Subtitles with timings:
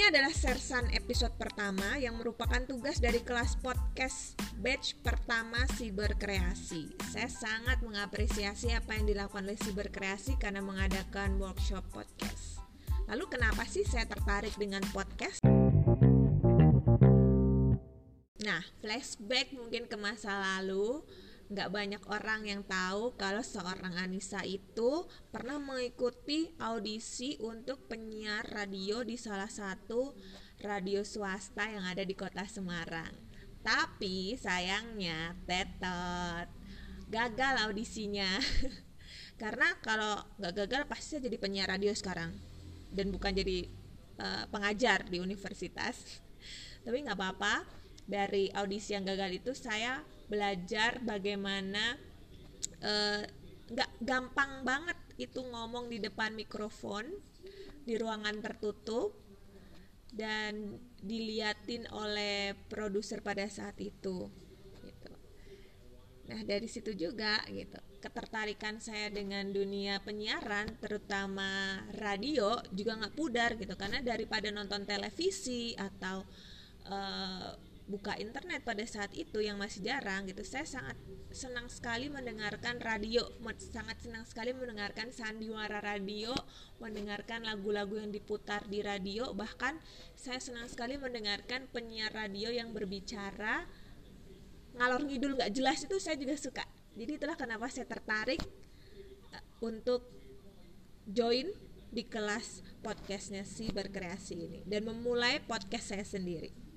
[0.00, 6.96] Ini adalah sersan episode pertama yang merupakan tugas dari kelas podcast batch pertama Siberkreasi.
[7.12, 12.64] Saya sangat mengapresiasi apa yang dilakukan oleh Siberkreasi karena mengadakan workshop podcast.
[13.12, 15.44] Lalu kenapa sih saya tertarik dengan podcast?
[18.40, 21.04] Nah, flashback mungkin ke masa lalu
[21.50, 29.02] nggak banyak orang yang tahu kalau seorang Anissa itu pernah mengikuti audisi untuk penyiar radio
[29.02, 30.14] di salah satu
[30.62, 33.10] radio swasta yang ada di kota Semarang.
[33.66, 36.46] Tapi sayangnya tetot
[37.10, 38.38] gagal audisinya.
[39.42, 42.30] Karena kalau nggak gagal pasti jadi penyiar radio sekarang
[42.94, 43.66] dan bukan jadi
[44.22, 46.22] uh, pengajar di universitas.
[46.86, 47.82] Tapi nggak apa-apa.
[48.10, 51.98] Dari audisi yang gagal itu saya belajar bagaimana
[52.78, 53.22] eh,
[53.70, 57.10] nggak uh, gampang banget itu ngomong di depan mikrofon
[57.82, 59.18] di ruangan tertutup
[60.14, 64.30] dan diliatin oleh produser pada saat itu
[64.86, 65.12] gitu.
[66.30, 73.60] Nah dari situ juga gitu ketertarikan saya dengan dunia penyiaran terutama radio juga nggak pudar
[73.60, 76.24] gitu karena daripada nonton televisi atau
[76.88, 77.52] uh,
[77.90, 80.46] buka internet pada saat itu yang masih jarang gitu.
[80.46, 80.94] Saya sangat
[81.34, 83.26] senang sekali mendengarkan radio
[83.58, 86.30] sangat senang sekali mendengarkan sandiwara radio
[86.78, 89.34] mendengarkan lagu-lagu yang diputar di radio.
[89.34, 89.82] Bahkan
[90.14, 93.66] saya senang sekali mendengarkan penyiar radio yang berbicara
[94.78, 96.62] ngalor ngidul nggak jelas itu saya juga suka.
[96.94, 98.38] Jadi itulah kenapa saya tertarik
[99.34, 100.06] uh, untuk
[101.10, 101.50] join
[101.90, 106.69] di kelas podcastnya si berkreasi ini dan memulai podcast saya sendiri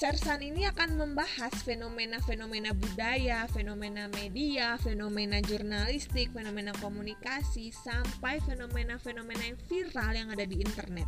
[0.00, 9.60] Sersan ini akan membahas fenomena-fenomena budaya, fenomena media, fenomena jurnalistik, fenomena komunikasi, sampai fenomena-fenomena yang
[9.68, 11.04] viral yang ada di internet.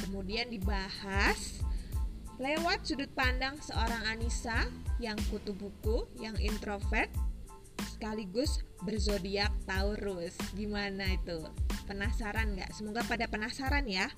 [0.00, 1.60] Kemudian dibahas
[2.40, 4.64] lewat sudut pandang seorang Anissa
[4.96, 7.12] yang kutu buku, yang introvert,
[7.84, 10.40] sekaligus berzodiak Taurus.
[10.56, 11.44] Gimana itu?
[11.84, 12.72] Penasaran nggak?
[12.72, 14.08] Semoga pada penasaran ya.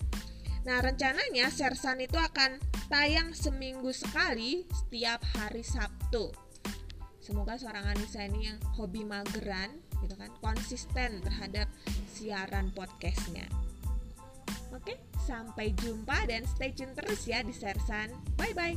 [0.63, 6.29] Nah, rencananya Sersan itu akan tayang seminggu sekali setiap hari Sabtu.
[7.25, 11.73] Semoga seorang Anissa ini yang hobi mageran gitu kan konsisten terhadap
[12.13, 13.49] siaran podcastnya.
[14.77, 18.13] Oke, sampai jumpa dan stay tune terus ya di Sersan.
[18.37, 18.77] Bye bye.